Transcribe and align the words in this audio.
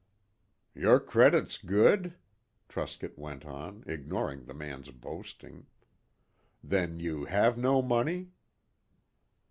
"Your 0.73 0.99
credit's 0.99 1.59
good?" 1.59 2.15
Truscott 2.67 3.19
went 3.19 3.45
on, 3.45 3.83
ignoring 3.85 4.45
the 4.45 4.53
man's 4.55 4.89
boasting. 4.89 5.67
"Then 6.63 6.99
you 6.99 7.25
have 7.25 7.55
no 7.55 7.83
money?" 7.83 8.31